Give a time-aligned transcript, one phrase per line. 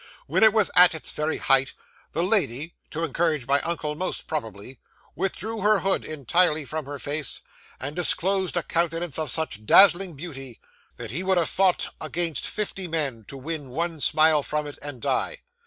[0.25, 1.75] When it was at its very height,
[2.13, 4.79] the lady (to encourage my uncle most probably)
[5.15, 7.41] withdrew her hood entirely from her face,
[7.79, 10.59] and disclosed a countenance of such dazzling beauty,
[10.97, 15.03] that he would have fought against fifty men, to win one smile from it and
[15.03, 15.37] die.